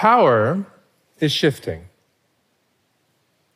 Power 0.00 0.64
is 1.18 1.30
shifting. 1.30 1.84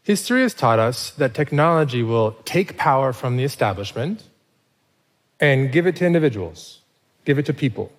History 0.03 0.43
has 0.43 0.53
taught 0.53 0.79
us 0.79 1.09
that 1.13 1.33
technology 1.33 2.03
will 2.03 2.33
take 2.45 2.77
power 2.77 3.15
from 3.15 3.39
the 3.39 3.45
establishment 3.45 4.25
and 5.41 5.73
give 5.73 5.87
it 5.87 5.97
to 5.97 6.05
individuals, 6.05 6.83
give 7.25 7.39
it 7.39 7.47
to 7.47 7.55
people. 7.55 7.91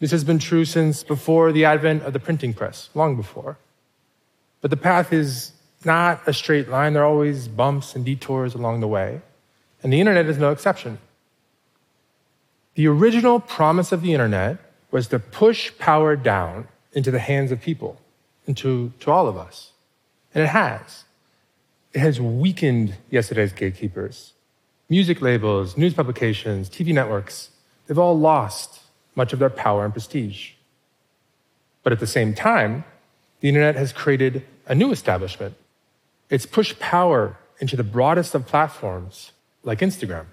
This 0.00 0.10
has 0.10 0.22
been 0.22 0.38
true 0.38 0.66
since 0.66 1.02
before 1.02 1.50
the 1.50 1.64
advent 1.64 2.02
of 2.02 2.12
the 2.12 2.20
printing 2.20 2.52
press, 2.52 2.90
long 2.94 3.16
before. 3.16 3.56
But 4.60 4.70
the 4.70 4.76
path 4.76 5.10
is 5.10 5.52
not 5.82 6.20
a 6.26 6.34
straight 6.34 6.68
line, 6.68 6.92
there 6.92 7.04
are 7.04 7.06
always 7.06 7.48
bumps 7.48 7.96
and 7.96 8.04
detours 8.04 8.54
along 8.54 8.80
the 8.80 8.88
way. 8.88 9.22
And 9.82 9.90
the 9.90 9.98
internet 9.98 10.26
is 10.26 10.36
no 10.36 10.50
exception. 10.50 10.98
The 12.74 12.86
original 12.88 13.40
promise 13.40 13.92
of 13.92 14.02
the 14.02 14.12
internet 14.12 14.58
was 14.90 15.06
to 15.06 15.18
push 15.18 15.72
power 15.78 16.16
down 16.16 16.68
into 16.92 17.10
the 17.10 17.18
hands 17.18 17.50
of 17.50 17.60
people, 17.60 17.98
into 18.46 18.92
to 19.00 19.10
all 19.10 19.28
of 19.28 19.36
us. 19.36 19.72
And 20.34 20.44
it 20.44 20.48
has. 20.48 21.04
It 21.92 22.00
has 22.00 22.20
weakened 22.20 22.96
yesterday's 23.10 23.52
gatekeepers. 23.52 24.32
Music 24.88 25.20
labels, 25.20 25.76
news 25.76 25.94
publications, 25.94 26.68
TV 26.68 26.92
networks, 26.92 27.50
they've 27.86 27.98
all 27.98 28.18
lost 28.18 28.80
much 29.14 29.32
of 29.32 29.38
their 29.38 29.50
power 29.50 29.84
and 29.84 29.92
prestige. 29.92 30.52
But 31.82 31.92
at 31.92 32.00
the 32.00 32.06
same 32.06 32.34
time, 32.34 32.84
the 33.40 33.48
internet 33.48 33.76
has 33.76 33.92
created 33.92 34.44
a 34.66 34.74
new 34.74 34.92
establishment. 34.92 35.54
It's 36.30 36.46
pushed 36.46 36.78
power 36.78 37.36
into 37.58 37.76
the 37.76 37.84
broadest 37.84 38.34
of 38.34 38.46
platforms, 38.46 39.32
like 39.62 39.80
Instagram. 39.80 40.26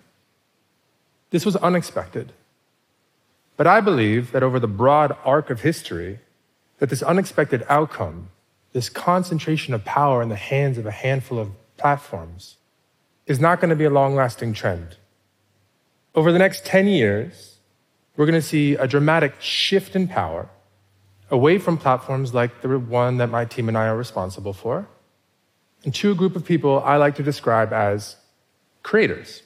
This 1.31 1.45
was 1.45 1.55
unexpected. 1.57 2.31
But 3.57 3.67
I 3.67 3.81
believe 3.81 4.31
that 4.31 4.43
over 4.43 4.59
the 4.59 4.67
broad 4.67 5.15
arc 5.25 5.49
of 5.49 5.61
history, 5.61 6.19
that 6.79 6.89
this 6.89 7.03
unexpected 7.03 7.65
outcome, 7.69 8.29
this 8.73 8.89
concentration 8.89 9.73
of 9.73 9.85
power 9.85 10.21
in 10.21 10.29
the 10.29 10.35
hands 10.35 10.77
of 10.77 10.85
a 10.85 10.91
handful 10.91 11.37
of 11.37 11.51
platforms, 11.77 12.57
is 13.25 13.39
not 13.39 13.61
going 13.61 13.69
to 13.69 13.75
be 13.75 13.83
a 13.85 13.89
long 13.89 14.15
lasting 14.15 14.53
trend. 14.53 14.97
Over 16.15 16.31
the 16.31 16.39
next 16.39 16.65
10 16.65 16.87
years, 16.87 17.57
we're 18.17 18.25
going 18.25 18.41
to 18.41 18.47
see 18.47 18.73
a 18.73 18.87
dramatic 18.87 19.39
shift 19.39 19.95
in 19.95 20.07
power 20.07 20.49
away 21.29 21.59
from 21.59 21.77
platforms 21.77 22.33
like 22.33 22.61
the 22.61 22.79
one 22.79 23.17
that 23.17 23.29
my 23.29 23.45
team 23.45 23.67
and 23.67 23.77
I 23.77 23.87
are 23.87 23.95
responsible 23.95 24.53
for, 24.53 24.87
and 25.83 25.93
to 25.95 26.11
a 26.11 26.15
group 26.15 26.35
of 26.35 26.43
people 26.43 26.81
I 26.83 26.97
like 26.97 27.15
to 27.15 27.23
describe 27.23 27.71
as 27.71 28.15
creators. 28.83 29.43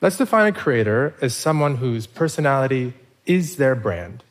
Let's 0.00 0.16
define 0.16 0.46
a 0.46 0.56
creator 0.56 1.14
as 1.20 1.34
someone 1.34 1.76
whose 1.76 2.06
personality 2.06 2.94
is 3.26 3.56
their 3.56 3.74
brand 3.74 4.22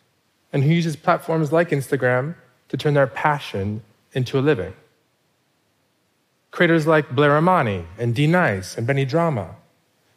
and 0.51 0.63
who 0.63 0.73
uses 0.73 0.95
platforms 0.95 1.51
like 1.51 1.69
Instagram 1.69 2.35
to 2.69 2.77
turn 2.77 2.93
their 2.93 3.07
passion 3.07 3.83
into 4.13 4.39
a 4.39 4.41
living. 4.41 4.73
Creators 6.51 6.87
like 6.87 7.15
Blair 7.15 7.37
Imani 7.37 7.85
and 7.97 8.15
D-Nice 8.15 8.77
and 8.77 8.87
Benny 8.87 9.05
Drama 9.05 9.55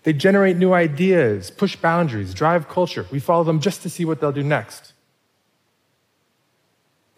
they 0.02 0.12
generate 0.12 0.56
new 0.56 0.72
ideas, 0.72 1.50
push 1.50 1.76
boundaries, 1.76 2.32
drive 2.32 2.68
culture. 2.68 3.06
We 3.10 3.20
follow 3.20 3.44
them 3.44 3.60
just 3.60 3.82
to 3.82 3.90
see 3.90 4.04
what 4.04 4.20
they'll 4.20 4.32
do 4.32 4.42
next. 4.42 4.92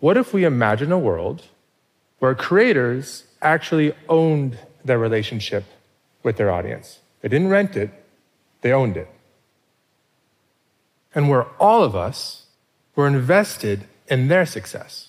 What 0.00 0.16
if 0.16 0.34
we 0.34 0.44
imagine 0.44 0.90
a 0.90 0.98
world 0.98 1.44
where 2.18 2.34
creators 2.34 3.24
actually 3.40 3.94
owned 4.08 4.58
their 4.84 4.98
relationship 4.98 5.64
with 6.24 6.36
their 6.36 6.50
audience? 6.50 6.98
They 7.20 7.28
didn't 7.28 7.48
rent 7.48 7.76
it, 7.76 7.90
they 8.62 8.72
owned 8.72 8.96
it. 8.96 9.08
And 11.14 11.28
where 11.28 11.44
all 11.60 11.84
of 11.84 11.94
us 11.94 12.41
were 12.94 13.06
invested 13.06 13.86
in 14.08 14.28
their 14.28 14.46
success. 14.46 15.08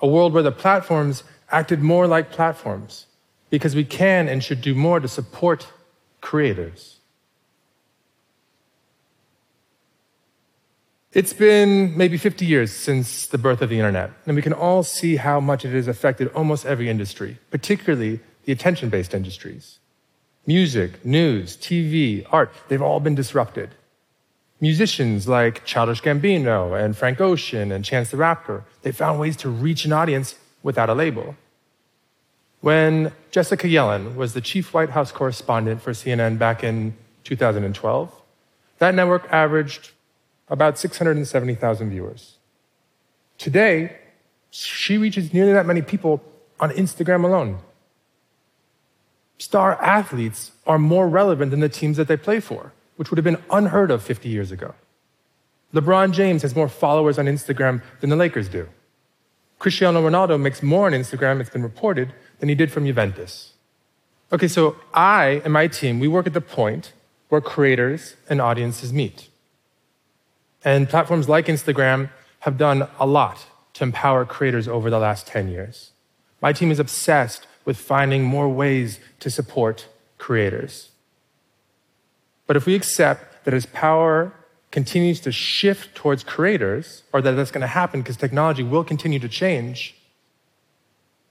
A 0.00 0.06
world 0.06 0.32
where 0.32 0.42
the 0.42 0.52
platforms 0.52 1.24
acted 1.50 1.80
more 1.80 2.06
like 2.06 2.30
platforms 2.30 3.06
because 3.50 3.74
we 3.74 3.84
can 3.84 4.28
and 4.28 4.42
should 4.42 4.60
do 4.60 4.74
more 4.74 5.00
to 5.00 5.08
support 5.08 5.66
creators. 6.20 7.00
It's 11.12 11.32
been 11.32 11.96
maybe 11.98 12.16
50 12.16 12.46
years 12.46 12.72
since 12.72 13.26
the 13.26 13.36
birth 13.36 13.62
of 13.62 13.68
the 13.68 13.78
internet, 13.78 14.12
and 14.26 14.36
we 14.36 14.42
can 14.42 14.52
all 14.52 14.84
see 14.84 15.16
how 15.16 15.40
much 15.40 15.64
it 15.64 15.72
has 15.72 15.88
affected 15.88 16.28
almost 16.28 16.64
every 16.64 16.88
industry, 16.88 17.36
particularly 17.50 18.20
the 18.44 18.52
attention 18.52 18.90
based 18.90 19.12
industries. 19.12 19.80
Music, 20.46 21.04
news, 21.04 21.56
TV, 21.56 22.24
art, 22.30 22.52
they've 22.68 22.80
all 22.80 23.00
been 23.00 23.16
disrupted. 23.16 23.70
Musicians 24.60 25.26
like 25.26 25.64
Childish 25.64 26.02
Gambino 26.02 26.78
and 26.78 26.96
Frank 26.96 27.20
Ocean 27.20 27.72
and 27.72 27.84
Chance 27.84 28.10
the 28.10 28.18
Rapper, 28.18 28.64
they 28.82 28.92
found 28.92 29.18
ways 29.18 29.36
to 29.38 29.48
reach 29.48 29.84
an 29.84 29.92
audience 29.92 30.34
without 30.62 30.90
a 30.90 30.94
label. 30.94 31.34
When 32.60 33.12
Jessica 33.30 33.66
Yellin 33.66 34.16
was 34.16 34.34
the 34.34 34.42
chief 34.42 34.74
White 34.74 34.90
House 34.90 35.12
correspondent 35.12 35.80
for 35.80 35.92
CNN 35.92 36.38
back 36.38 36.62
in 36.62 36.94
2012, 37.24 38.12
that 38.78 38.94
network 38.94 39.26
averaged 39.30 39.92
about 40.48 40.78
670,000 40.78 41.90
viewers. 41.90 42.36
Today, 43.38 43.96
she 44.50 44.98
reaches 44.98 45.32
nearly 45.32 45.52
that 45.52 45.64
many 45.64 45.80
people 45.80 46.22
on 46.58 46.70
Instagram 46.70 47.24
alone. 47.24 47.60
Star 49.38 49.80
athletes 49.82 50.52
are 50.66 50.78
more 50.78 51.08
relevant 51.08 51.50
than 51.50 51.60
the 51.60 51.68
teams 51.68 51.96
that 51.96 52.08
they 52.08 52.16
play 52.16 52.40
for, 52.40 52.72
which 53.00 53.10
would 53.10 53.16
have 53.16 53.24
been 53.24 53.42
unheard 53.50 53.90
of 53.90 54.02
50 54.02 54.28
years 54.28 54.52
ago. 54.52 54.74
LeBron 55.72 56.12
James 56.12 56.42
has 56.42 56.54
more 56.54 56.68
followers 56.68 57.18
on 57.18 57.24
Instagram 57.24 57.80
than 58.00 58.10
the 58.10 58.14
Lakers 58.14 58.46
do. 58.46 58.68
Cristiano 59.58 60.06
Ronaldo 60.06 60.38
makes 60.38 60.62
more 60.62 60.84
on 60.84 60.92
Instagram, 60.92 61.40
it's 61.40 61.48
been 61.48 61.62
reported, 61.62 62.12
than 62.40 62.50
he 62.50 62.54
did 62.54 62.70
from 62.70 62.84
Juventus. 62.84 63.54
Okay, 64.30 64.48
so 64.48 64.76
I 64.92 65.40
and 65.44 65.52
my 65.54 65.66
team, 65.66 65.98
we 65.98 66.08
work 66.08 66.26
at 66.26 66.34
the 66.34 66.42
point 66.42 66.92
where 67.30 67.40
creators 67.40 68.16
and 68.28 68.38
audiences 68.38 68.92
meet. 68.92 69.30
And 70.62 70.86
platforms 70.86 71.26
like 71.26 71.46
Instagram 71.46 72.10
have 72.40 72.58
done 72.58 72.86
a 72.98 73.06
lot 73.06 73.46
to 73.72 73.84
empower 73.84 74.26
creators 74.26 74.68
over 74.68 74.90
the 74.90 74.98
last 74.98 75.26
10 75.26 75.48
years. 75.48 75.92
My 76.42 76.52
team 76.52 76.70
is 76.70 76.78
obsessed 76.78 77.46
with 77.64 77.78
finding 77.78 78.24
more 78.24 78.50
ways 78.50 79.00
to 79.20 79.30
support 79.30 79.88
creators. 80.18 80.89
But 82.50 82.56
if 82.56 82.66
we 82.66 82.74
accept 82.74 83.44
that 83.44 83.54
as 83.54 83.64
power 83.66 84.32
continues 84.72 85.20
to 85.20 85.30
shift 85.30 85.94
towards 85.94 86.24
creators, 86.24 87.04
or 87.12 87.22
that 87.22 87.36
that's 87.36 87.52
going 87.52 87.60
to 87.60 87.68
happen 87.68 88.00
because 88.00 88.16
technology 88.16 88.64
will 88.64 88.82
continue 88.82 89.20
to 89.20 89.28
change, 89.28 89.94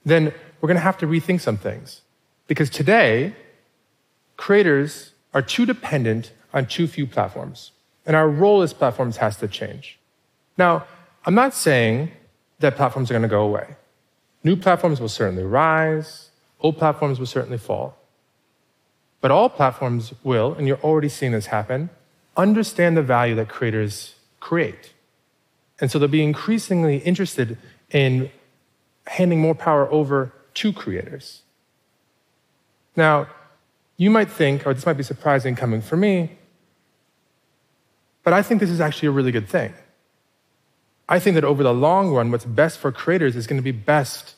then 0.05 0.33
we're 0.61 0.67
going 0.67 0.77
to 0.77 0.81
have 0.81 0.97
to 0.99 1.05
rethink 1.05 1.41
some 1.41 1.57
things. 1.57 2.03
Because 2.47 2.69
today, 2.69 3.35
creators 4.37 5.11
are 5.33 5.41
too 5.41 5.65
dependent 5.65 6.31
on 6.53 6.67
too 6.67 6.87
few 6.87 7.05
platforms. 7.05 7.71
And 8.05 8.15
our 8.15 8.29
role 8.29 8.61
as 8.61 8.71
platforms 8.71 9.17
has 9.17 9.35
to 9.39 9.49
change. 9.49 9.99
Now, 10.57 10.85
I'm 11.25 11.35
not 11.35 11.53
saying 11.53 12.13
that 12.59 12.77
platforms 12.77 13.11
are 13.11 13.13
going 13.13 13.23
to 13.23 13.27
go 13.27 13.43
away. 13.43 13.75
New 14.45 14.55
platforms 14.55 15.01
will 15.01 15.09
certainly 15.09 15.43
rise, 15.43 16.29
old 16.61 16.77
platforms 16.77 17.19
will 17.19 17.27
certainly 17.27 17.57
fall. 17.57 17.98
But 19.21 19.31
all 19.31 19.49
platforms 19.49 20.13
will, 20.23 20.53
and 20.53 20.67
you're 20.67 20.79
already 20.79 21.09
seeing 21.09 21.33
this 21.33 21.47
happen, 21.47 21.89
understand 22.37 22.95
the 22.95 23.03
value 23.03 23.35
that 23.35 23.49
creators 23.49 24.15
create. 24.39 24.93
And 25.81 25.91
so 25.91 25.99
they'll 25.99 26.07
be 26.07 26.23
increasingly 26.23 26.97
interested 26.97 27.57
in 27.89 28.31
handing 29.07 29.39
more 29.41 29.55
power 29.55 29.91
over 29.91 30.33
to 30.55 30.71
creators. 30.71 31.41
Now, 32.95 33.27
you 33.97 34.09
might 34.09 34.29
think, 34.29 34.65
or 34.65 34.73
this 34.73 34.85
might 34.85 34.93
be 34.93 35.03
surprising 35.03 35.55
coming 35.55 35.81
from 35.81 36.01
me, 36.01 36.37
but 38.23 38.33
I 38.33 38.41
think 38.41 38.61
this 38.61 38.69
is 38.69 38.79
actually 38.79 39.07
a 39.07 39.11
really 39.11 39.31
good 39.31 39.49
thing. 39.49 39.73
I 41.07 41.19
think 41.19 41.35
that 41.35 41.43
over 41.43 41.63
the 41.63 41.73
long 41.73 42.13
run, 42.13 42.29
what's 42.31 42.45
best 42.45 42.77
for 42.77 42.91
creators 42.91 43.35
is 43.35 43.47
going 43.47 43.57
to 43.57 43.63
be 43.63 43.71
best 43.71 44.35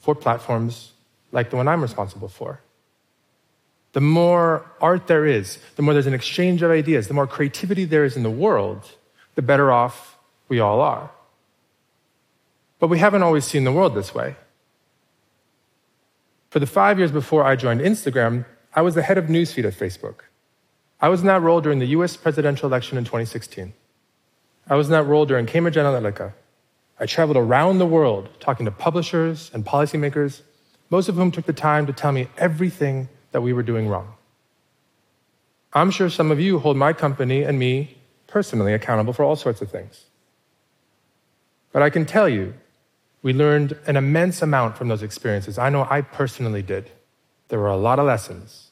for 0.00 0.14
platforms 0.14 0.92
like 1.32 1.50
the 1.50 1.56
one 1.56 1.68
I'm 1.68 1.82
responsible 1.82 2.28
for. 2.28 2.60
The 3.94 4.00
more 4.00 4.68
art 4.80 5.06
there 5.06 5.24
is, 5.24 5.58
the 5.76 5.82
more 5.82 5.94
there's 5.94 6.08
an 6.08 6.14
exchange 6.14 6.62
of 6.62 6.70
ideas, 6.72 7.06
the 7.06 7.14
more 7.14 7.28
creativity 7.28 7.84
there 7.84 8.04
is 8.04 8.16
in 8.16 8.24
the 8.24 8.30
world, 8.30 8.90
the 9.36 9.42
better 9.42 9.70
off 9.70 10.18
we 10.48 10.58
all 10.58 10.80
are. 10.80 11.12
But 12.80 12.88
we 12.88 12.98
haven't 12.98 13.22
always 13.22 13.44
seen 13.44 13.62
the 13.62 13.70
world 13.70 13.94
this 13.94 14.12
way. 14.12 14.34
For 16.50 16.58
the 16.58 16.66
five 16.66 16.98
years 16.98 17.12
before 17.12 17.44
I 17.44 17.54
joined 17.54 17.80
Instagram, 17.80 18.44
I 18.74 18.82
was 18.82 18.96
the 18.96 19.02
head 19.02 19.16
of 19.16 19.26
newsfeed 19.26 19.64
at 19.64 19.74
Facebook. 19.74 20.22
I 21.00 21.08
was 21.08 21.20
in 21.20 21.28
that 21.28 21.42
role 21.42 21.60
during 21.60 21.78
the 21.78 21.94
US 21.98 22.16
presidential 22.16 22.68
election 22.68 22.98
in 22.98 23.04
2016. 23.04 23.72
I 24.68 24.74
was 24.74 24.88
in 24.88 24.92
that 24.92 25.06
role 25.06 25.24
during 25.24 25.46
Cambridge 25.46 25.76
Analytica. 25.76 26.32
I 26.98 27.06
traveled 27.06 27.36
around 27.36 27.78
the 27.78 27.86
world 27.86 28.28
talking 28.40 28.66
to 28.66 28.72
publishers 28.72 29.52
and 29.54 29.64
policymakers, 29.64 30.42
most 30.90 31.08
of 31.08 31.14
whom 31.14 31.30
took 31.30 31.46
the 31.46 31.52
time 31.52 31.86
to 31.86 31.92
tell 31.92 32.10
me 32.10 32.26
everything 32.38 33.08
that 33.34 33.40
we 33.40 33.52
were 33.52 33.64
doing 33.64 33.88
wrong. 33.88 34.14
I'm 35.72 35.90
sure 35.90 36.08
some 36.08 36.30
of 36.30 36.38
you 36.38 36.60
hold 36.60 36.76
my 36.76 36.92
company 36.92 37.42
and 37.42 37.58
me 37.58 37.96
personally 38.28 38.72
accountable 38.72 39.12
for 39.12 39.24
all 39.24 39.34
sorts 39.34 39.60
of 39.60 39.68
things. 39.68 40.04
But 41.72 41.82
I 41.82 41.90
can 41.90 42.06
tell 42.06 42.28
you, 42.28 42.54
we 43.22 43.32
learned 43.32 43.76
an 43.88 43.96
immense 43.96 44.40
amount 44.40 44.78
from 44.78 44.86
those 44.86 45.02
experiences. 45.02 45.58
I 45.58 45.68
know 45.68 45.84
I 45.90 46.02
personally 46.02 46.62
did. 46.62 46.92
There 47.48 47.58
were 47.58 47.66
a 47.66 47.76
lot 47.76 47.98
of 47.98 48.06
lessons. 48.06 48.70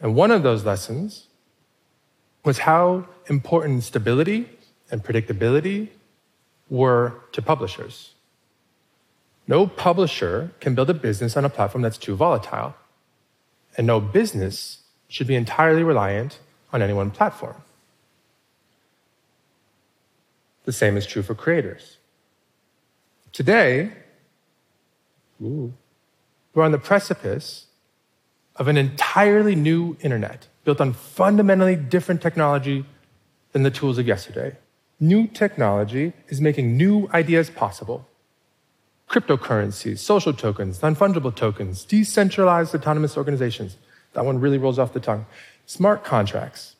And 0.00 0.16
one 0.16 0.32
of 0.32 0.42
those 0.42 0.64
lessons 0.64 1.28
was 2.44 2.58
how 2.58 3.06
important 3.28 3.84
stability 3.84 4.48
and 4.90 5.04
predictability 5.04 5.90
were 6.68 7.14
to 7.30 7.40
publishers. 7.40 8.14
No 9.46 9.68
publisher 9.68 10.50
can 10.58 10.74
build 10.74 10.90
a 10.90 10.94
business 10.94 11.36
on 11.36 11.44
a 11.44 11.48
platform 11.48 11.82
that's 11.82 11.96
too 11.96 12.16
volatile, 12.16 12.74
and 13.78 13.86
no 13.86 14.00
business 14.00 14.80
should 15.06 15.28
be 15.28 15.36
entirely 15.36 15.82
reliant 15.82 16.40
on 16.72 16.82
any 16.82 16.92
one 16.92 17.10
platform. 17.10 17.62
The 20.64 20.72
same 20.72 20.98
is 20.98 21.06
true 21.06 21.22
for 21.22 21.34
creators. 21.34 21.96
Today, 23.32 23.92
ooh, 25.40 25.72
we're 26.52 26.64
on 26.64 26.72
the 26.72 26.78
precipice 26.78 27.66
of 28.56 28.66
an 28.68 28.76
entirely 28.76 29.54
new 29.54 29.96
internet 30.00 30.48
built 30.64 30.80
on 30.80 30.92
fundamentally 30.92 31.76
different 31.76 32.20
technology 32.20 32.84
than 33.52 33.62
the 33.62 33.70
tools 33.70 33.96
of 33.96 34.06
yesterday. 34.06 34.56
New 35.00 35.28
technology 35.28 36.12
is 36.26 36.40
making 36.40 36.76
new 36.76 37.08
ideas 37.14 37.48
possible. 37.48 38.06
Cryptocurrencies, 39.08 39.98
social 39.98 40.32
tokens, 40.32 40.82
non 40.82 40.94
fungible 40.94 41.34
tokens, 41.34 41.84
decentralized 41.84 42.74
autonomous 42.74 43.16
organizations. 43.16 43.76
That 44.12 44.24
one 44.24 44.40
really 44.40 44.58
rolls 44.58 44.78
off 44.78 44.92
the 44.92 45.00
tongue. 45.00 45.26
Smart 45.66 46.04
contracts. 46.04 46.76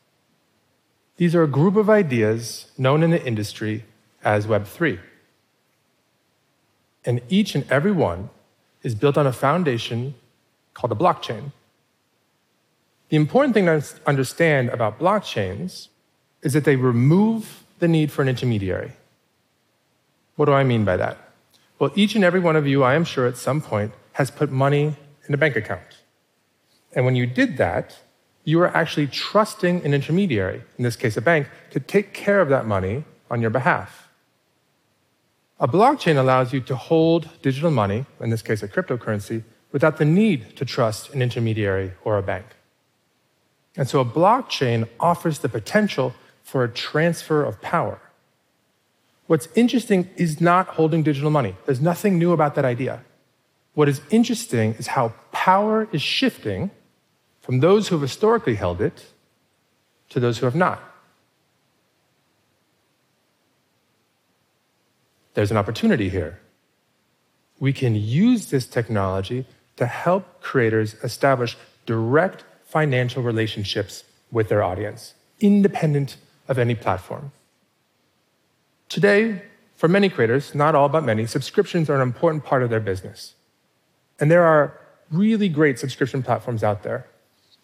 These 1.17 1.35
are 1.35 1.43
a 1.43 1.49
group 1.49 1.77
of 1.77 1.91
ideas 1.91 2.71
known 2.79 3.03
in 3.03 3.11
the 3.11 3.25
industry 3.25 3.85
as 4.23 4.47
Web3. 4.47 5.01
And 7.05 7.21
each 7.29 7.55
and 7.55 7.71
every 7.71 7.93
one 7.93 8.31
is 8.83 8.95
built 8.95 9.17
on 9.19 9.27
a 9.27 9.33
foundation 9.33 10.15
called 10.75 10.93
a 10.93 10.95
blockchain. 10.95 11.53
The 13.09 13.17
important 13.17 13.55
thing 13.55 13.67
to 13.67 13.83
understand 14.07 14.69
about 14.69 14.99
blockchains 14.99 15.89
is 16.43 16.53
that 16.53 16.65
they 16.65 16.77
remove 16.77 17.65
the 17.79 17.89
need 17.89 18.13
for 18.13 18.23
an 18.23 18.29
intermediary. 18.29 18.93
What 20.37 20.47
do 20.47 20.53
I 20.53 20.63
mean 20.63 20.85
by 20.85 20.97
that? 20.99 21.28
Well, 21.79 21.93
each 21.95 22.15
and 22.15 22.25
every 22.25 22.41
one 22.41 22.57
of 22.57 22.67
you, 22.67 22.83
I 22.83 22.95
am 22.95 23.05
sure, 23.05 23.27
at 23.27 23.37
some 23.37 23.61
point 23.61 23.93
has 24.13 24.31
put 24.31 24.51
money 24.51 24.97
in 25.27 25.35
a 25.35 25.37
bank 25.37 25.55
account. 25.55 25.99
And 26.93 27.05
when 27.05 27.15
you 27.15 27.27
did 27.27 27.57
that, 27.59 27.97
you 28.45 28.59
were 28.59 28.75
actually 28.77 29.07
trusting 29.07 29.85
an 29.85 29.95
intermediary, 29.95 30.63
in 30.77 30.85
this 30.85 30.97
case 30.97 31.17
a 31.17 31.21
bank, 31.21 31.49
to 31.71 31.79
take 31.79 32.15
care 32.15 32.41
of 32.41 32.49
that 32.49 32.67
money 32.67 33.05
on 33.31 33.41
your 33.41 33.51
behalf. 33.51 34.09
A 35.61 35.69
blockchain 35.69 36.17
allows 36.17 36.53
you 36.53 36.61
to 36.63 36.75
hold 36.75 37.29
digital 37.43 37.71
money, 37.71 38.07
in 38.21 38.31
this 38.31 38.43
case 38.43 38.63
a 38.63 38.69
cryptocurrency, 38.69 39.45
without 39.71 39.99
the 39.99 40.05
need 40.05 40.57
to 40.57 40.65
trust 40.65 41.13
an 41.13 41.21
intermediary 41.21 41.93
or 42.05 42.17
a 42.17 42.23
bank. 42.23 42.47
And 43.77 43.89
so 43.89 44.01
a 44.01 44.05
blockchain 44.05 44.89
offers 44.99 45.41
the 45.41 45.49
potential 45.49 46.15
for 46.43 46.65
a 46.65 46.69
transfer 46.69 47.45
of 47.45 47.61
power. 47.61 48.01
What's 49.29 49.49
interesting 49.55 50.09
is 50.17 50.41
not 50.41 50.69
holding 50.69 51.03
digital 51.03 51.31
money. 51.31 51.55
There's 51.67 51.83
nothing 51.83 52.19
new 52.19 52.33
about 52.33 52.55
that 52.55 52.65
idea. 52.65 53.05
What 53.75 53.89
is 53.89 54.01
interesting 54.11 54.75
is 54.75 54.89
how 54.89 55.13
power 55.33 55.87
is 55.93 56.03
shifting 56.03 56.71
from 57.43 57.61
those 57.61 57.89
who 57.89 57.95
have 57.97 58.03
historically 58.03 58.55
held 58.55 58.81
it 58.81 59.05
to 60.09 60.19
those 60.19 60.39
who 60.39 60.47
have 60.47 60.55
not. 60.55 60.83
There's 65.35 65.51
an 65.51 65.59
opportunity 65.59 66.09
here. 66.09 66.41
We 67.61 67.75
can 67.75 67.95
use 67.95 68.47
this 68.47 68.67
technology 68.67 69.45
to 69.77 69.85
help 69.87 70.41
creators 70.41 70.95
establish 71.05 71.57
direct 71.85 72.45
financial 72.65 73.23
relationships 73.23 74.05
with 74.33 74.49
their 74.49 74.63
audience, 74.63 75.15
independent 75.39 76.17
of 76.49 76.59
any 76.59 76.75
platform. 76.75 77.31
Today, 78.89 79.43
for 79.77 79.89
many 79.89 80.09
creators, 80.09 80.55
not 80.55 80.75
all 80.75 80.89
but 80.89 81.05
many, 81.05 81.27
subscriptions 81.27 81.91
are 81.91 81.97
an 81.97 82.03
important 82.03 82.45
part 82.45 82.63
of 82.63 82.71
their 82.71 82.81
business. 82.81 83.35
And 84.19 84.31
there 84.31 84.45
are 84.45 84.79
really 85.11 85.49
great 85.49 85.79
subscription 85.79 86.23
platforms 86.23 86.63
out 86.65 86.83
there 86.83 87.07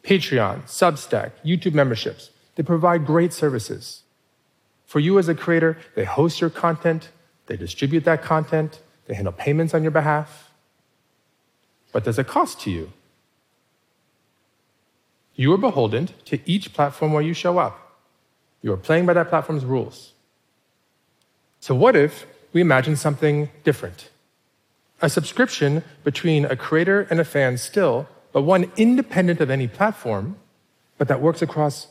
Patreon, 0.03 0.65
Substack, 0.65 1.33
YouTube 1.45 1.75
memberships. 1.75 2.31
They 2.57 2.63
provide 2.63 3.07
great 3.07 3.33
services. 3.33 4.03
For 4.85 5.01
you 5.01 5.19
as 5.19 5.29
a 5.29 5.35
creator, 5.35 5.79
they 5.97 6.05
host 6.05 6.41
your 6.41 6.51
content, 6.51 7.09
they 7.47 7.57
distribute 7.57 8.05
that 8.05 8.23
content, 8.23 8.81
they 9.07 9.15
handle 9.15 9.33
payments 9.33 9.75
on 9.75 9.83
your 9.83 9.91
behalf. 9.91 10.53
But 11.93 12.05
there's 12.05 12.19
a 12.19 12.25
cost 12.25 12.61
to 12.63 12.71
you. 12.71 12.93
You 15.35 15.53
are 15.53 15.59
beholden 15.59 16.11
to 16.27 16.39
each 16.49 16.73
platform 16.73 17.13
where 17.13 17.23
you 17.23 17.35
show 17.35 17.59
up. 17.59 17.99
You 18.63 18.73
are 18.73 18.77
playing 18.77 19.07
by 19.07 19.15
that 19.15 19.31
platform's 19.31 19.65
rules. 19.65 20.14
So, 21.65 21.75
what 21.75 21.97
if 21.97 22.27
we 22.53 22.61
imagine 22.61 22.95
something 22.95 23.49
different? 23.63 24.11
A 25.01 25.09
subscription 25.09 25.83
between 26.05 26.45
a 26.45 26.57
creator 26.57 27.07
and 27.09 27.19
a 27.19 27.25
fan 27.25 27.57
still 27.57 28.07
but 28.35 28.43
one 28.43 28.71
independent 28.77 29.41
of 29.41 29.49
any 29.49 29.67
platform, 29.67 30.37
but 30.99 31.09
that 31.09 31.23
works 31.23 31.41
across 31.41 31.87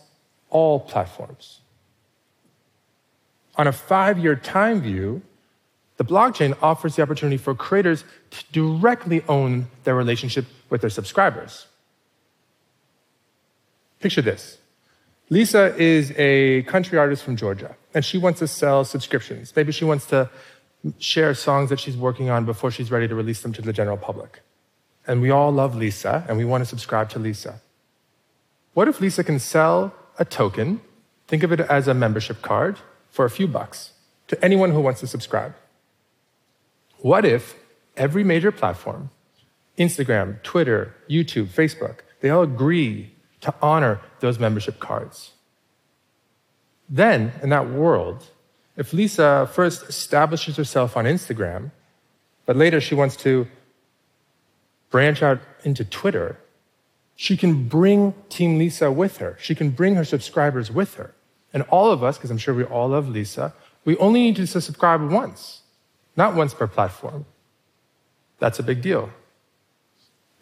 all 0.51 0.79
platforms. 0.79 1.61
On 3.55 3.65
a 3.65 3.71
five 3.71 4.19
year 4.19 4.35
time 4.35 4.79
view, 4.79 5.23
the 5.97 6.05
blockchain 6.05 6.55
offers 6.61 6.95
the 6.95 7.01
opportunity 7.01 7.37
for 7.37 7.55
creators 7.55 8.03
to 8.29 8.43
directly 8.51 9.23
own 9.27 9.69
their 9.85 9.95
relationship 9.95 10.45
with 10.69 10.81
their 10.81 10.91
subscribers. 10.91 11.65
Picture 14.01 14.21
this 14.21 14.59
Lisa 15.35 15.63
is 15.75 16.13
a 16.17 16.63
country 16.73 16.97
artist 17.03 17.21
from 17.23 17.35
Georgia, 17.43 17.71
and 17.93 18.01
she 18.09 18.17
wants 18.25 18.39
to 18.39 18.47
sell 18.47 18.79
subscriptions. 18.85 19.45
Maybe 19.55 19.71
she 19.71 19.85
wants 19.91 20.05
to 20.13 20.29
share 20.99 21.33
songs 21.33 21.69
that 21.71 21.79
she's 21.83 21.97
working 22.07 22.27
on 22.29 22.45
before 22.45 22.69
she's 22.75 22.91
ready 22.95 23.07
to 23.07 23.15
release 23.15 23.41
them 23.41 23.53
to 23.57 23.61
the 23.61 23.73
general 23.73 23.97
public 24.09 24.41
and 25.07 25.21
we 25.21 25.29
all 25.29 25.51
love 25.51 25.75
Lisa 25.75 26.25
and 26.27 26.37
we 26.37 26.45
want 26.45 26.61
to 26.61 26.65
subscribe 26.65 27.09
to 27.09 27.19
Lisa. 27.19 27.61
What 28.73 28.87
if 28.87 29.01
Lisa 29.01 29.23
can 29.23 29.39
sell 29.39 29.93
a 30.17 30.25
token, 30.25 30.81
think 31.27 31.43
of 31.43 31.51
it 31.51 31.59
as 31.59 31.87
a 31.87 31.93
membership 31.93 32.41
card, 32.41 32.77
for 33.09 33.25
a 33.25 33.29
few 33.29 33.47
bucks 33.47 33.91
to 34.27 34.43
anyone 34.43 34.71
who 34.71 34.81
wants 34.81 34.99
to 35.01 35.07
subscribe? 35.07 35.53
What 36.99 37.25
if 37.25 37.55
every 37.97 38.23
major 38.23 38.51
platform, 38.51 39.11
Instagram, 39.77 40.41
Twitter, 40.41 40.95
YouTube, 41.09 41.47
Facebook, 41.47 41.99
they 42.21 42.29
all 42.29 42.43
agree 42.43 43.11
to 43.43 43.53
honor 43.61 44.01
those 44.19 44.39
membership 44.39 44.79
cards? 44.79 45.31
Then, 46.89 47.31
in 47.41 47.49
that 47.49 47.69
world, 47.69 48.25
if 48.75 48.93
Lisa 48.93 49.49
first 49.53 49.83
establishes 49.87 50.57
herself 50.57 50.97
on 50.97 51.05
Instagram, 51.05 51.71
but 52.45 52.55
later 52.55 52.81
she 52.81 52.95
wants 52.95 53.15
to 53.17 53.47
branch 54.89 55.23
out 55.23 55.39
into 55.63 55.85
Twitter, 55.85 56.37
she 57.15 57.37
can 57.37 57.67
bring 57.67 58.13
Team 58.29 58.57
Lisa 58.57 58.91
with 58.91 59.17
her. 59.17 59.37
She 59.39 59.55
can 59.55 59.69
bring 59.69 59.95
her 59.95 60.05
subscribers 60.05 60.71
with 60.71 60.95
her. 60.95 61.13
And 61.53 61.63
all 61.63 61.91
of 61.91 62.03
us, 62.03 62.17
because 62.17 62.31
I'm 62.31 62.37
sure 62.37 62.53
we 62.53 62.63
all 62.63 62.89
love 62.89 63.07
Lisa, 63.07 63.53
we 63.85 63.95
only 63.97 64.21
need 64.21 64.35
to 64.37 64.47
subscribe 64.47 65.01
once, 65.11 65.61
not 66.15 66.35
once 66.35 66.53
per 66.53 66.67
platform. 66.67 67.25
That's 68.39 68.59
a 68.59 68.63
big 68.63 68.81
deal. 68.81 69.09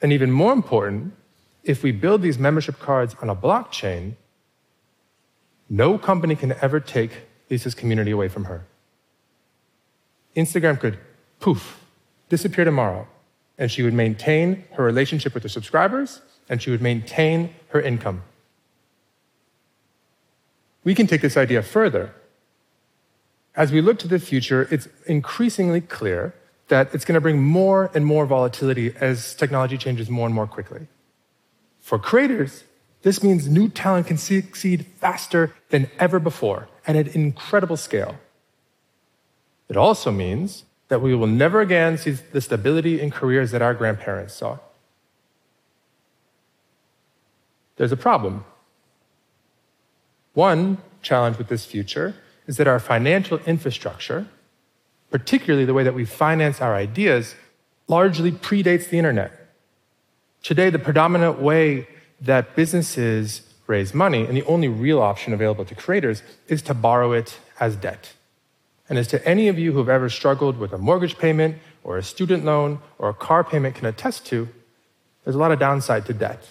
And 0.02 0.14
even 0.14 0.32
more 0.32 0.54
important, 0.54 1.14
if 1.64 1.84
we 1.84 1.92
build 1.92 2.22
these 2.22 2.38
membership 2.38 2.80
cards 2.80 3.16
on 3.22 3.30
a 3.30 3.36
blockchain, 3.36 4.16
no 5.70 5.98
company 5.98 6.36
can 6.36 6.54
ever 6.62 6.80
take 6.80 7.12
Lisa's 7.50 7.76
community 7.76 8.12
away 8.12 8.28
from 8.28 8.46
her. 8.46 8.66
Instagram 10.36 10.80
could 10.80 10.98
poof, 11.40 11.80
disappear 12.30 12.66
tomorrow 12.66 13.08
and 13.62 13.72
she 13.72 13.84
would 13.84 13.94
maintain 13.94 14.64
her 14.72 14.84
relationship 14.84 15.36
with 15.36 15.44
her 15.44 15.50
subscribers, 15.50 16.22
and 16.50 16.60
she 16.64 16.72
would 16.72 16.82
maintain 16.82 17.54
her 17.68 17.80
income. 17.80 18.24
We 20.84 20.96
can 20.96 21.06
take 21.06 21.22
this 21.22 21.38
idea 21.38 21.62
further. 21.62 22.12
As 23.56 23.72
we 23.72 23.80
look 23.80 24.00
to 24.00 24.08
the 24.08 24.18
future, 24.18 24.68
it's 24.72 24.88
increasingly 25.06 25.80
clear 25.80 26.34
that 26.70 26.92
it's 26.96 27.06
going 27.06 27.14
to 27.14 27.22
bring 27.22 27.44
more 27.44 27.92
and 27.94 28.04
more 28.04 28.26
volatility 28.26 28.96
as 29.00 29.36
technology 29.36 29.78
changes 29.78 30.10
more 30.10 30.26
and 30.26 30.34
more 30.34 30.48
quickly. 30.48 30.88
For 31.82 32.00
creators, 32.00 32.64
this 33.02 33.22
means 33.22 33.50
new 33.50 33.68
talent 33.68 34.08
can 34.08 34.18
succeed 34.18 34.86
faster 35.00 35.54
than 35.70 35.90
ever 36.00 36.20
before 36.20 36.70
and 36.88 36.98
at 36.98 37.16
incredible 37.16 37.78
scale. 37.78 38.16
It 39.68 39.76
also 39.76 40.12
means 40.12 40.64
that 40.88 41.02
we 41.02 41.14
will 41.16 41.28
never 41.28 41.62
again 41.62 41.98
see 41.98 42.12
the 42.12 42.42
stability 42.42 43.02
in 43.02 43.12
careers 43.12 43.52
that 43.52 43.62
our 43.62 43.74
grandparents 43.74 44.34
saw. 44.36 44.60
There's 47.78 47.92
a 47.92 47.98
problem. 47.98 48.46
One 50.34 50.78
challenge 51.02 51.38
with 51.38 51.48
this 51.48 51.66
future 51.66 52.16
is 52.48 52.58
that 52.58 52.68
our 52.68 52.80
financial 52.80 53.40
infrastructure 53.40 54.28
particularly 55.12 55.66
the 55.66 55.74
way 55.74 55.84
that 55.84 55.94
we 55.94 56.06
finance 56.06 56.62
our 56.62 56.74
ideas, 56.74 57.36
largely 57.88 58.32
predates 58.32 58.90
the 58.90 58.98
internet. 58.98 59.41
Today, 60.44 60.70
the 60.70 60.80
predominant 60.80 61.40
way 61.40 61.88
that 62.22 62.56
businesses 62.56 63.42
raise 63.68 63.94
money, 63.94 64.26
and 64.26 64.36
the 64.36 64.44
only 64.44 64.68
real 64.68 65.02
option 65.02 65.34
available 65.34 65.66
to 65.66 65.76
creators, 65.76 66.24
is 66.48 66.62
to 66.64 66.74
borrow 66.74 67.14
it 67.14 67.38
as 67.60 67.76
debt. 67.76 68.14
And 68.90 68.98
as 68.98 69.08
to 69.08 69.26
any 69.26 69.48
of 69.48 69.58
you 69.58 69.72
who 69.72 69.78
have 69.80 69.90
ever 69.90 70.10
struggled 70.10 70.58
with 70.58 70.74
a 70.74 70.78
mortgage 70.78 71.18
payment 71.18 71.58
or 71.84 71.98
a 71.98 72.04
student 72.04 72.44
loan 72.44 72.80
or 72.98 73.10
a 73.10 73.14
car 73.14 73.44
payment 73.44 73.76
can 73.76 73.86
attest 73.86 74.26
to, 74.28 74.50
there's 75.24 75.36
a 75.36 75.40
lot 75.40 75.52
of 75.52 75.60
downside 75.60 76.06
to 76.08 76.14
debt. 76.14 76.50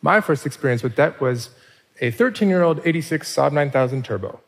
My 0.00 0.20
first 0.20 0.46
experience 0.46 0.82
with 0.82 0.96
debt 0.96 1.20
was 1.20 1.50
a 2.00 2.10
13 2.10 2.48
year 2.48 2.62
old 2.62 2.80
86 2.84 3.30
Saab 3.30 3.52
9000 3.52 4.04
Turbo. 4.04 4.40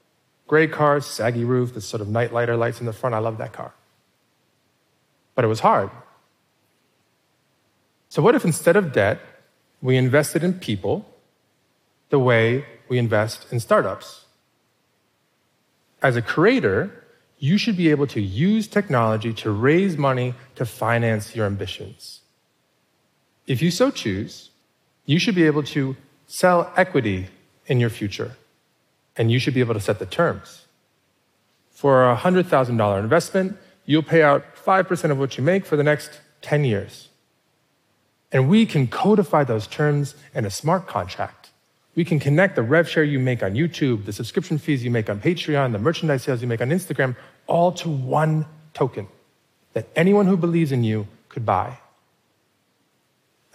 Gray 0.46 0.66
car, 0.66 1.00
saggy 1.00 1.44
roof, 1.44 1.74
the 1.74 1.80
sort 1.80 2.00
of 2.00 2.08
night 2.08 2.32
lighter 2.32 2.56
lights 2.56 2.80
in 2.80 2.86
the 2.86 2.92
front. 2.92 3.14
I 3.14 3.18
love 3.18 3.38
that 3.38 3.52
car. 3.52 3.74
But 5.34 5.44
it 5.44 5.48
was 5.48 5.60
hard. 5.60 5.90
So, 8.10 8.20
what 8.22 8.34
if 8.34 8.44
instead 8.44 8.76
of 8.76 8.92
debt, 8.92 9.20
we 9.80 9.96
invested 9.96 10.42
in 10.42 10.54
people 10.54 11.06
the 12.08 12.18
way 12.18 12.64
we 12.88 12.98
invest 12.98 13.46
in 13.52 13.60
startups? 13.60 14.24
As 16.02 16.16
a 16.16 16.22
creator, 16.22 16.90
you 17.38 17.56
should 17.56 17.76
be 17.76 17.88
able 17.88 18.08
to 18.08 18.20
use 18.20 18.66
technology 18.66 19.32
to 19.34 19.52
raise 19.52 19.96
money 19.96 20.34
to 20.56 20.66
finance 20.66 21.36
your 21.36 21.46
ambitions. 21.46 22.22
If 23.46 23.62
you 23.62 23.70
so 23.70 23.92
choose, 23.92 24.50
you 25.06 25.20
should 25.20 25.36
be 25.36 25.46
able 25.46 25.62
to 25.74 25.96
sell 26.26 26.72
equity 26.76 27.28
in 27.66 27.78
your 27.78 27.90
future, 27.90 28.32
and 29.16 29.30
you 29.30 29.38
should 29.38 29.54
be 29.54 29.60
able 29.60 29.74
to 29.74 29.80
set 29.80 30.00
the 30.00 30.06
terms. 30.06 30.66
For 31.70 32.10
a 32.10 32.16
$100,000 32.16 32.98
investment, 32.98 33.56
you'll 33.86 34.02
pay 34.02 34.22
out 34.22 34.56
5% 34.56 35.10
of 35.12 35.18
what 35.18 35.38
you 35.38 35.44
make 35.44 35.64
for 35.64 35.76
the 35.76 35.84
next 35.84 36.20
10 36.42 36.64
years. 36.64 37.09
And 38.32 38.48
we 38.48 38.66
can 38.66 38.86
codify 38.86 39.44
those 39.44 39.66
terms 39.66 40.14
in 40.34 40.44
a 40.44 40.50
smart 40.50 40.86
contract. 40.86 41.50
We 41.94 42.04
can 42.04 42.20
connect 42.20 42.54
the 42.54 42.62
rev 42.62 42.88
share 42.88 43.02
you 43.02 43.18
make 43.18 43.42
on 43.42 43.54
YouTube, 43.54 44.04
the 44.04 44.12
subscription 44.12 44.58
fees 44.58 44.84
you 44.84 44.90
make 44.90 45.10
on 45.10 45.20
Patreon, 45.20 45.72
the 45.72 45.78
merchandise 45.78 46.22
sales 46.22 46.40
you 46.40 46.48
make 46.48 46.60
on 46.60 46.70
Instagram, 46.70 47.16
all 47.46 47.72
to 47.72 47.88
one 47.88 48.46
token 48.72 49.08
that 49.72 49.88
anyone 49.96 50.26
who 50.26 50.36
believes 50.36 50.72
in 50.72 50.84
you 50.84 51.06
could 51.28 51.44
buy. 51.44 51.78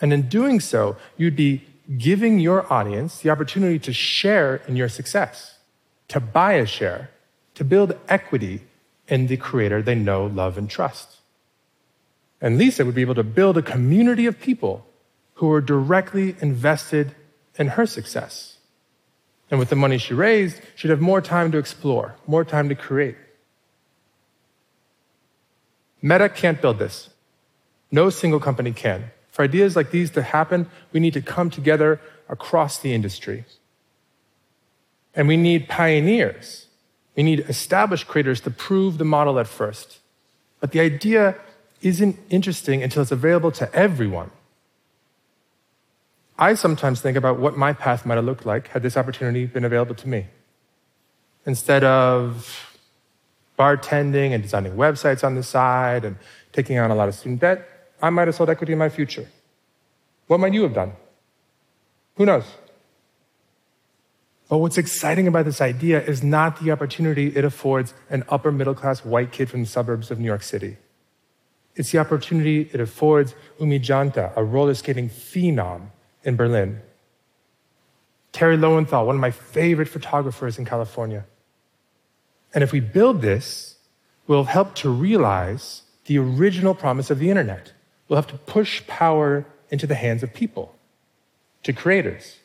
And 0.02 0.12
in 0.12 0.28
doing 0.28 0.60
so, 0.60 0.98
you'd 1.18 1.36
be 1.36 1.66
giving 1.98 2.40
your 2.40 2.72
audience 2.72 3.20
the 3.20 3.30
opportunity 3.30 3.80
to 3.80 3.94
share 3.94 4.58
in 4.68 4.76
your 4.76 4.90
success, 4.90 5.60
to 6.10 6.20
buy 6.20 6.54
a 6.54 6.66
share, 6.66 7.12
to 7.56 7.64
build 7.64 7.98
equity 8.10 8.62
in 9.08 9.28
the 9.28 9.38
creator 9.38 9.82
they 9.82 9.96
know, 9.96 10.26
love, 10.26 10.58
and 10.58 10.70
trust. 10.70 11.15
And 12.42 12.58
Lisa 12.58 12.86
would 12.86 12.96
be 12.96 13.02
able 13.02 13.16
to 13.16 13.24
build 13.24 13.58
a 13.58 13.62
community 13.62 14.26
of 14.26 14.40
people 14.40 14.86
who 15.36 15.52
are 15.52 15.62
directly 15.62 16.36
invested 16.42 17.16
in 17.58 17.68
her 17.70 17.86
success. 17.86 18.58
And 19.50 19.60
with 19.60 19.70
the 19.70 19.76
money 19.76 19.98
she 19.98 20.14
raised, 20.14 20.62
she'd 20.76 20.90
have 20.90 21.02
more 21.02 21.22
time 21.22 21.52
to 21.52 21.58
explore, 21.58 22.16
more 22.28 22.44
time 22.44 22.70
to 22.70 22.76
create. 22.76 23.16
Meta 26.02 26.30
can't 26.30 26.62
build 26.62 26.80
this. 26.80 27.10
No 27.92 28.10
single 28.10 28.40
company 28.40 28.72
can. 28.72 29.12
For 29.30 29.44
ideas 29.44 29.76
like 29.76 29.92
these 29.92 30.12
to 30.12 30.22
happen, 30.22 30.70
we 30.92 31.00
need 31.00 31.14
to 31.14 31.22
come 31.22 31.50
together 31.50 32.00
across 32.30 32.80
the 32.80 32.94
industry. 32.94 33.46
And 35.14 35.28
we 35.28 35.38
need 35.38 35.68
pioneers. 35.68 36.68
We 37.16 37.24
need 37.24 37.42
established 37.42 38.08
creators 38.08 38.42
to 38.42 38.52
prove 38.52 38.98
the 38.98 39.06
model 39.06 39.40
at 39.40 39.48
first. 39.48 40.00
But 40.60 40.72
the 40.72 40.80
idea 40.80 41.36
isn't 41.82 42.18
interesting 42.30 42.84
until 42.84 43.02
it's 43.02 43.12
available 43.12 43.52
to 43.52 43.74
everyone. 43.74 44.32
I 46.38 46.54
sometimes 46.56 47.02
think 47.02 47.16
about 47.16 47.40
what 47.40 47.58
my 47.58 47.74
path 47.74 48.06
might 48.06 48.16
have 48.16 48.26
looked 48.26 48.46
like 48.46 48.70
had 48.70 48.84
this 48.84 48.98
opportunity 48.98 49.46
been 49.46 49.64
available 49.64 49.96
to 49.96 50.08
me. 50.08 50.28
Instead 51.46 51.84
of 51.84 52.76
bartending 53.58 54.32
and 54.32 54.44
designing 54.44 54.74
websites 54.76 55.24
on 55.24 55.36
the 55.36 55.44
side 55.44 56.04
and 56.04 56.18
taking 56.52 56.78
on 56.78 56.92
a 56.92 56.96
lot 56.96 57.08
of 57.08 57.16
student 57.16 57.40
debt, 57.40 57.68
I 58.02 58.10
might 58.10 58.28
have 58.28 58.36
sold 58.36 58.50
equity 58.50 58.74
in 58.74 58.80
my 58.80 58.90
future. 58.90 59.28
What 60.28 60.40
might 60.40 60.54
you 60.54 60.64
have 60.64 60.74
done? 60.74 60.94
Who 62.18 62.26
knows? 62.26 62.46
But 64.50 64.58
what's 64.58 64.78
exciting 64.78 65.28
about 65.28 65.46
this 65.46 65.62
idea 65.62 66.02
is 66.04 66.22
not 66.22 66.60
the 66.62 66.72
opportunity 66.72 67.28
it 67.36 67.46
affords 67.46 67.94
an 68.10 68.24
upper 68.30 68.52
middle 68.52 68.76
class 68.76 69.04
white 69.04 69.32
kid 69.32 69.50
from 69.50 69.62
the 69.62 69.70
suburbs 69.70 70.12
of 70.12 70.20
New 70.20 70.26
York 70.26 70.44
City. 70.44 70.78
It's 71.76 71.92
the 71.92 72.00
opportunity 72.00 72.70
it 72.72 72.80
affords 72.80 73.36
Oumi 73.60 73.80
Janta, 73.80 74.32
a 74.36 74.44
roller 74.44 74.74
skating 74.74 75.10
phenom 75.10 75.88
in 76.24 76.36
Berlin. 76.36 76.82
Terry 78.32 78.58
Lowenthal, 78.58 79.06
one 79.06 79.16
of 79.16 79.22
my 79.22 79.32
favorite 79.32 79.88
photographers 79.88 80.58
in 80.58 80.66
California. 80.66 81.26
And 82.54 82.64
if 82.64 82.72
we 82.72 82.80
build 82.80 83.22
this, 83.22 83.78
we'll 84.28 84.46
help 84.46 84.76
to 84.76 84.90
realize 84.90 85.84
the 86.06 86.18
original 86.18 86.76
promise 86.76 87.10
of 87.10 87.20
the 87.20 87.30
internet 87.30 87.74
We'll 88.08 88.18
have 88.18 88.28
to 88.28 88.38
push 88.38 88.86
power 88.88 89.46
into 89.70 89.88
the 89.88 89.96
hands 89.96 90.22
of 90.24 90.34
people, 90.34 90.76
to 91.64 91.74
creators. 91.74 92.38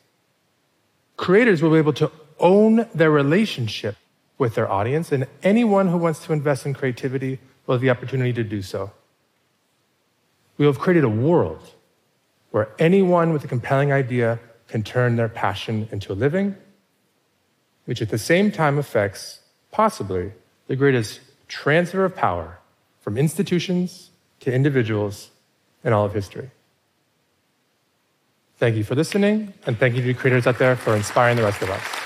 Creators 1.17 1.63
will 1.63 1.71
be 1.71 1.77
able 1.77 1.93
to 1.95 2.11
own 2.39 2.89
their 2.95 3.11
relationship 3.11 3.97
with 4.39 4.55
their 4.55 4.71
audience, 4.71 5.13
and 5.13 5.27
anyone 5.43 5.89
who 5.89 5.99
wants 5.99 6.25
to 6.25 6.33
invest 6.33 6.65
in 6.65 6.73
creativity 6.73 7.39
will 7.67 7.75
have 7.75 7.83
the 7.83 7.91
opportunity 7.91 8.33
to 8.33 8.43
do 8.43 8.63
so. 8.63 8.91
We 10.61 10.67
have 10.67 10.79
created 10.79 11.05
a 11.05 11.09
world 11.09 11.63
where 12.51 12.69
anyone 12.79 13.33
with 13.33 13.43
a 13.43 13.49
compelling 13.49 13.93
idea 13.93 14.39
can 14.69 14.83
turn 14.83 15.17
their 15.17 15.31
passion 15.31 15.89
into 15.91 16.13
a 16.13 16.17
living, 16.27 16.55
which 17.87 18.03
at 18.03 18.11
the 18.11 18.19
same 18.19 18.53
time 18.53 18.77
affects, 18.77 19.41
possibly, 19.73 20.33
the 20.67 20.77
greatest 20.77 21.21
transfer 21.49 22.05
of 22.05 22.15
power 22.15 22.59
from 23.01 23.17
institutions 23.17 24.11
to 24.41 24.53
individuals 24.53 25.31
in 25.83 25.95
all 25.95 26.05
of 26.05 26.13
history. 26.13 26.51
Thank 28.59 28.77
you 28.77 28.85
for 28.85 28.95
listening, 28.95 29.55
and 29.65 29.79
thank 29.79 29.95
you 29.95 30.03
to 30.03 30.09
the 30.09 30.13
creators 30.13 30.47
out 30.47 30.59
there 30.59 30.77
for 30.77 30.95
inspiring 30.95 31.39
the 31.39 31.43
rest 31.43 31.63
of 31.63 31.71
us. 31.71 32.00